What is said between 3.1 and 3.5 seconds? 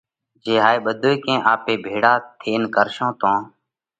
تو